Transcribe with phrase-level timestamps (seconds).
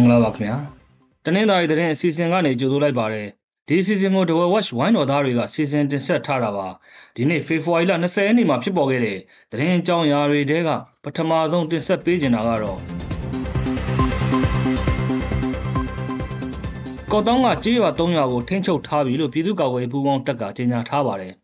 [0.00, 0.56] ္ဂလာပါခင်ဗျာ
[1.24, 3.28] တနင်္သာရီသတင်းအစီအစဉ်ကနေကြိုဆိုလိုက်ပါတယ်
[3.68, 6.68] ဒီအစီအစဉ်ကို The Watch ဝိုင်းတော်သားတွေကစီစဉ်တင်ဆက်ထားတာပါ
[7.16, 9.18] ဒီနေ့ဖေဖော်ဝါရီလ20ရက်နေ့မှာဖြစ်ပေါ်ခဲ့တဲ့
[9.50, 10.68] သတင်းအကြောင်းအရာတွေတဲက
[11.04, 12.78] ပထမဆုံးတင်ဆက်ပေးချင်တာကတော့
[17.12, 21.34] ကော်တောင်းကကြေးရွာ300ကိုထိန်းချုပ်ထားပြီလို့ပြည်သူ့ကာကွယ်ရေးပူးပေါင်းတပ်ကကြေညာထားပါတယ်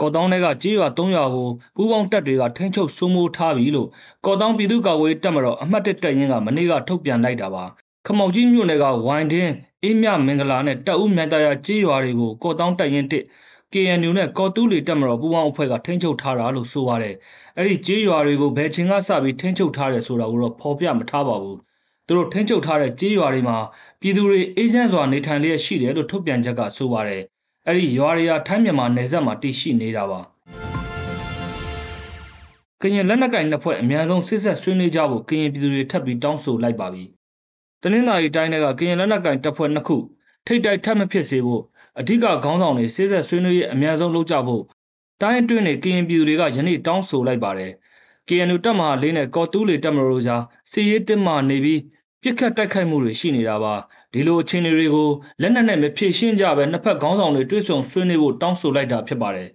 [0.00, 3.88] ကော်တောင်းတွေကကြေးရွာ300ကိုပူးပေါင်းတပ်တွေကထိန်းချုပ်စိုးမိုးထားပြီလို့
[4.24, 7.64] ကော်တောင်းပြည်သူ့ကာကွယ်ရေးတပ်မတော်အမှတ်1တပ်ရင်းကမနေ့ကထုတ်ပြန်လိုက်တာပါ
[8.06, 9.52] ခမောက်ကြီးမြို့နယ်ကဝိုင်တင်း
[9.82, 17.14] အေးမြမင်္ဂလာနဲ့တပ်ဦးမြိုင်တရာကြေးရွာတွေကိုကော်တောင်းတပ်ရင်း1 KNU နဲ့ကော်တူးလီတပ်မတော်ပူးပေါင်းအဖွဲ့ကထိန်းချုပ်ထားတာလို့ဆိုပါတယ်။
[17.56, 21.58] အဲ့ဒီကြေးရွာတွေကိုဘယ်ချိန်ကစပြီးထိန်းချုပ်ထားတယ်ဆိုတာကိုတော့ဖော်ပြမထားပါဘူး။
[22.06, 23.58] သူတို့ထိန်းချုပ်ထားတဲ့ကြေးရွာတွေမှာ
[24.00, 27.22] ပြည်သူတွေအေးချမ်းစွာနေထိုင်လျက်ရှိတယ်လို့ထုတ်ပြန်ချက်ကဆိုပါတယ်။
[27.66, 30.20] အဲ့ဒီရွာတွေကထိုင်းမြန်မာနယ်စပ်မှာတည်ရှိနေတာပါ။
[32.80, 37.04] ကရင်လက်နက်ကင်နှစ်ဖွဲ့အများဆုံးစစ်ဆက်ဆွေးနွေးကြဖို့ကရင်ပြည်သူတွေထပ်ပြီးတောင်းဆိုလိုက်ပါပြီ။
[37.82, 39.96] တနင်္သာရီတိုင်းကကရင်လက်နက်ကင်တပ်ဖွဲ့နှစ်ခု
[40.46, 41.62] ထိတ်တိုက်ထပ်မဖြစ်စေဖို့
[41.98, 44.62] အဓိကခေါင်းဆောင်တွေစစ်ဆက်ဆွေးနွေးရေးအများဆုံးလုပ်ကြဖို့
[45.22, 47.72] တိုင်းအတွင်းနေကရင်ပြည်သူတွေကယနေ့တောင်းဆိုလိုက်ပါတယ်။
[48.28, 51.80] KNU တပ်မဟာလေးနဲ့ကော်တူးလီတပ်မတော်တို့ကြားစီရေးတစ်မှနေပြီး
[52.22, 53.74] ပြစ်ခတ်တိုက်ခိုက်မှုတွေရှိနေတာပါ
[54.12, 55.10] ဒီလိုအခြေအနေတွေကို
[55.40, 59.48] လက်နက်နဲ့မဖြေရှင်းကြဘဲနှစ်ဖက်ခေါင်းဆောင်တွေတွဲဆုံဆွေးနွေးဖို့တောင်းဆိုလိုက်တာဖြစ်ပါတယ်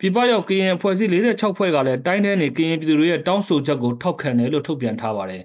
[0.00, 5.42] ပြပရောက်ကရင်အဖွဲ့အစည်း46ဖွဲ့ကလည်းတိုင်းထဲနေကရင်ပြည်သူတွေရဲ့တောင်းဆိုချက်ကိုထောက်ခံတယ်လို့ထုတ်ပြန်ထားပါတယ်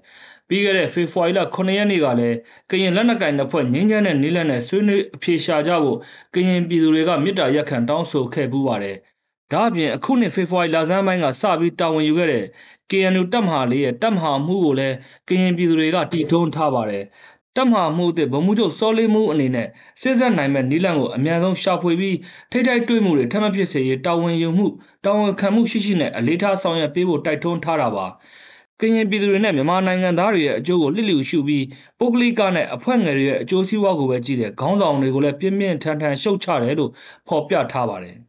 [0.49, 2.35] ပြီးခဲ့တဲ့ဖေဖော်ဝါရီလ9ရက်နေ့ကလည်း
[2.69, 5.97] ကရင်လက်နက်ကင်တပ်ဖွဲ့ငင်းချမ်းတဲ့နီးလက်နဲ့ဆွေးနွေးအဖြေရှာကြဖို့
[6.33, 8.97] ကရင်ပြည်သူတွေကမြစ်တာရက်ခံတောင်းဆိုခဲ့ပူးပါတယ်။
[9.51, 12.45] ဒါ့အပြင်အခုနှစ်ဖေဖော်ဝါရီလဆန်းပိုင်းကစပြီးတာဝန်ယူခဲ့တဲ့
[12.89, 14.95] KNU တပ်မဟာလေးရဲ့တပ်မဟာမှုကိုလည်း
[15.27, 17.03] ကရင်ပြည်သူတွေကတီထွန်းထားပါတယ်။
[17.55, 19.67] တပ်မဟာမှုအသစ်ဗမှုချုပ်စောလေးမှုအနေနဲ့
[20.01, 22.17] စစ်ဆက်နိုင်မဲ့နီလန်ကိုအများဆုံးရှာဖွေပြီး
[22.51, 24.67] ထိထိုက်တွေ့မှုတွေထပ်မဖြစ်စေရေးတာဝန်ယူမှု
[25.05, 28.05] တာဝန်ခံမှုရှိရှိနဲ့အလေးထားဆောင်ရွက်ပေးဖို့တိုက်တွန်းထားတာပါ။
[28.79, 31.63] ကရင်ပြည်သူတွေနဲ့မြန်မာနိုင်ငံသားတွေရဲ့အကျိုးကိုလစ်လျူရှုပြီး
[31.99, 36.91] ပုဂ္ဂလိကနဲ့အဖွဲ့ငယ်တွေရဲ့အကျိုးစီးပွားကိုပဲကြည့်တဲ့ခေါင်းဆောင်တွေကိုလည်းပြင်းပြင်းထန်ထန်ရှုတ်ချတယ်လို့
[37.27, 38.15] ဖော်ပြထားပါတယ်။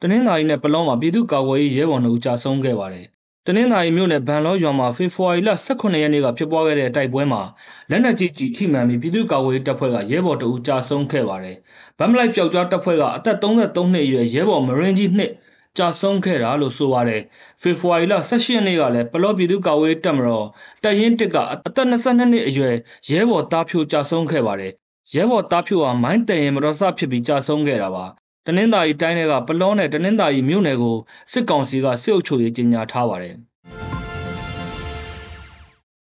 [0.00, 3.06] တနင်္သာရီနဲ့ပလောမှာပြည်သူ့ကာကွယ်ရေးရဲဘော်တို့ကြာဆုံးခဲ့ပါတယ်။
[3.50, 7.42] တနင်္သာရီမြို့နယ်ဗန်လောရွာမှာဖေဖော်ဝါရီလ18ရက်နေ့ကဖြစ်ပွားခဲ့တဲ့တိုက်ပွဲမှာ
[7.90, 11.56] လက်နက်ကြီးကြီးထိမှန်ပြီးပြည်သူ့ကာကွယ်ရေးတပ်ဖွဲ့ကရဲဘော်တအူကြာဆုံးခဲ့ပါတယ်။
[11.98, 15.32] ဗမ်မလိုက်ပျောက်ကြားတပ်ဖွဲ့ကအသက်33နှစ်အရွယ်ရဲဘော်မရင်ကြီးနှစ်
[15.78, 17.22] ကြာဆုံးခဲ့တာလို့ဆိုပါတယ်
[17.62, 20.46] ဖေဖော်ဝါရီလ18ရက်နေ့ကလည်းပလော့ပြည်သူ့ကာဝေးတပ်မတော်
[20.84, 22.74] တရင်တစ်ကအသက်22နှစ်အရွယ်
[23.10, 24.72] ရဲဘော်သားဖြိုကြာဆုံးခဲ့ပါတယ်
[25.14, 28.06] ရဲဘော်သားဖြိုဟာမိုင်းတရင်မတော်ဆဖြစ်ပြီးကြာဆုံးခဲ့တာပါ
[28.50, 30.96] တနင်္သာရီတိုင်းကပလောနဲ့တနင်္သာရီမြို့နယ်ကို
[31.32, 33.34] စစ်ကောင်စီကစစ်အုပ်ချုပ်ရေးကြီးညာထားပါတယ်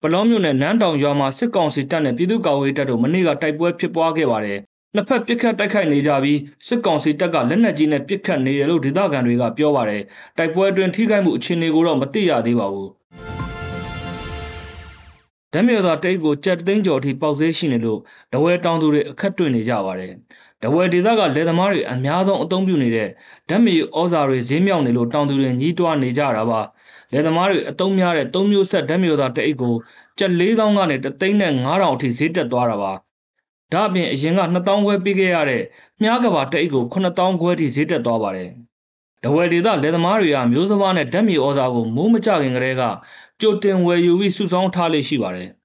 [0.01, 4.59] ပလောမြို့နယ်နန်းတောင်ရွာမှာစစ်ကောင်စီတပ်နဲ့ပြည်သူ့ကာကွယ်တပ်တို့မနေ့ကတိုက်ပွဲဖြစ်ပွားခဲ့ပါတယ်
[4.95, 10.01] နှစ်ဖက်ပစ်ခတ်တိုက်ခိုက်နေကြပြီးစစ်ကောင်စီတပ်ကလက်နက်ကြီးနဲ့ပစ်ခတ်နေတယ်လို့ဒေသခံတွေကပြောပါတယ်။
[10.37, 12.89] တိုက်ပွဲအတွင်းထိခိုက်မှုအခြေအနေကိုတော့မသိရသေးပါဘူး။
[15.53, 17.99] ဓမြသာတိတ်ကိုကြက်သိန်းကျော်ထိပေါက်သေးရှိနေလို့
[18.33, 20.13] တဝဲတောင်သူတွေအခက်တွေ့နေကြပါတယ်။
[20.63, 23.09] တဝဲဒေသကလယ်သမားတွေအများဆုံးအသုံးပြုနေတဲ့
[23.49, 26.61] ဓမြဩဇာတွေဈေးမြောက်နေလို့တောင်သူတွေညှိတွားနေကြတာပါ။
[27.11, 29.75] လယ်သမားတွေအသုံးများတဲ့၃မျိုးဆက်ဓမြသာတိတ်ကို
[30.17, 32.91] ကြက်၄000ကနေတသိန်းနဲ့9000အထိဈေးတက်သွားတာပါ။
[33.73, 35.63] ဒါအပြင်အရင်က2000ခွဲပေးခဲ့ရတဲ့
[36.01, 38.49] မြားကဘာတအိတ်ကို9000ခွဲထိဈေးတက်သွားပါတယ်။
[39.23, 42.83] ဒဝယ်ဒေသလယ်သမားတွေကမျိုးစဘာနဲ့ဓာတ်မြေဩဇာကိုမိုးမကြခင်ကတည်းက
[43.41, 45.49] ကြိုတင်ဝယ်ယူပြီးစုဆောင်းထားလေရှိပါတယ်။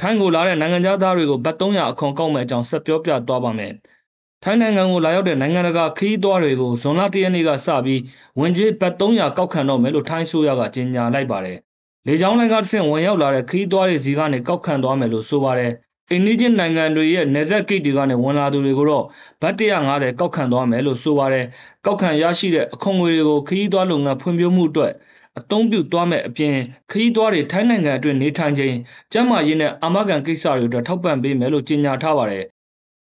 [0.00, 3.72] ထိုင်းကိုလာတဲ့နိုင်ငံသားတွေကိုဘတ်300အခွန်ကောက်မဲ့အကြောင်းဆက်ပြောပြသွားပါမယ်။
[4.42, 8.00] ထိုင်းနိုင်ငံကိုလာရောက်တဲ့နိုင်ငံတကာခရီးသွားတွေကိုဇွန်လ၁ရက်နေ့ကစပြီး
[8.40, 11.58] ဝင်ကြေးဘတ်300ကောက်ခံတော့မယ်လို့ထိုင်းဆိုရကကြေညာလိုက်ပါတယ်
[12.06, 15.72] လေကြောင်းလိုင်းကတဆင့်ဝင်ရောက်လာတဲ့ခရီးသွားတွေစီကနေကောက်ခံသွားမယ်လို့ဆိုပါတယ်။
[16.10, 19.04] အိန္ဒိချင်းနိုင်ငံတွေရဲ့နေဆက်ဂိတ်တွေကနေဝင်လာသူတွေကိုတော့
[19.42, 21.44] ဘတ်150ကောက်ခံသွားမယ်လို့ဆိုပါတယ်။
[21.86, 24.92] ကောက်ခံရရှိတဲ့အခွန်ငွေတွေကိုခရီးသွားလုပ်ငန်းဖွံ့ဖြိုးမှုအတွက်
[25.38, 26.54] အသုံးပြုသွားမဲ့အပြင်
[26.90, 28.76] ခရီးသွားတွေထိုင်းနိုင်ငံအတွင်းနေထိုင်ခြင်း
[29.12, 32.44] ကျန်းမာရေးနဲ့အာမခံကိစ္စတွေအတွက်ထောက်ပံ့ပေးမယ်လို့ကြေညာထားပါတယ်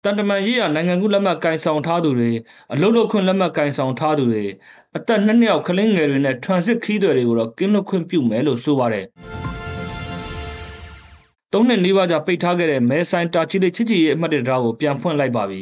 [0.04, 2.30] တန်တမန်ရေးရနိုင်ငံကူးလက်မှတ်ကင်ဆောင်ထားသူတွေ
[2.72, 4.44] အလုတ်လုတ်ခွင့်လက်မှတ်ကင်ဆောင်ထားသူတွေ
[4.96, 9.04] အသက်နှစ်နှစ်အောက်ကလေးငယ်တွေနဲ့ transit ခီးတွေတွေကိုတော့ကင်းလွတ်ခွင့်ပြုမယ်လို့ဆိုပါတယ်
[11.52, 15.60] သုံးနှစ်နီးပါးကြာပိတ်ထားခဲ့တဲ့မဲဆိုင်တာချီလေးချစ်ချီရဲ့အမှတ်တရကိုပြန်ဖွင့်လိုက်ပါပြီ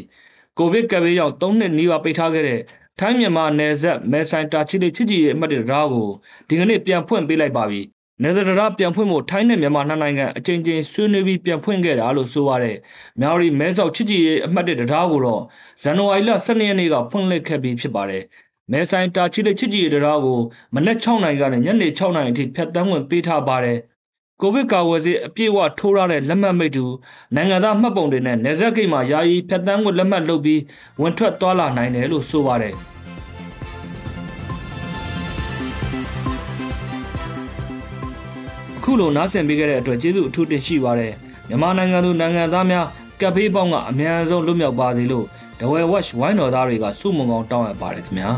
[0.58, 2.60] ကိုဗစ်ကပ်ဘေးကြောင့်သုံးနှစ်နီးပါးပိတ်ထားခဲ့တဲ့
[2.98, 5.60] ထိုင်းမြန်မာနယ်စပ်မဲဆိုင်တာချီလေးချစ်ချီရဲ့အမှတ်တရ
[5.92, 6.08] ကို
[6.48, 7.80] ဒီကနေ့ပြန်ဖွင့်ပေးလိုက်ပါပြီ
[8.22, 12.76] နယ်စပ်တရားပြန်ဖွင့်ဖို့ထိုင်းနဲ့မြန်မာနှစ်နိုင်ငံအကြိမ်ကြိမ်ဆွေးနွေးပြီးပြန်ဖွင့်ခဲ့တာလို့ဆိုပါတယ်။
[13.20, 15.42] မြောက်ရီမဲဆောက်ချစ်ကြည်ရေးအမှတ်၁တရားကိုတော့
[15.82, 18.22] ဇန်နဝါရီလ12ရက်နေ့ကဖွင့်လှစ်ခဲ့ပြီးဖြစ်ပါတယ်။
[18.72, 20.40] မဲဆိုင်တာချီလေးချစ်ကြည်ရေးတရားကို
[20.74, 23.78] မနက်6နာရီကနေညနေ6နာရီအထိဖြတ်တန်းဝင်ပေးထားပါတယ်။
[24.40, 26.84] ကိုဗစ်ကာဝယ်ဆေးအပြည့်အဝထိုးရတဲ့လက်မှတ်မိတ်တူ
[27.34, 30.60] နိုင်ငံသားမှတ်ပုံတွေနဲ့နေဆက်ဂိတ်မှာယာယီဖြတ်တန်းဝင်လက်မှတ်လုပ်ပြီး
[31.00, 32.74] ဝင်ထွက်သွားလာနိုင်တယ်လို့ဆိုပါတယ်။
[38.76, 41.12] အခုလိုနားဆင်ပေးခဲ့တဲ့အတွက်ကျေးဇူးအထူးတင်ရှိပါတယ်
[41.48, 42.86] မြန်မာနိုင်ငံသူနိုင်ငံသားများ
[43.20, 45.26] ကပ်ဘေးပေါင်းကအများဆုံးလွတ်မြောက်ပါစေလို့
[45.60, 48.30] ဒဝဲဝက်ဝိုင်းတော်သားတွေကစုမုံကောင်းတောင်းအပ်ပါတယ်ခင်ဗျာ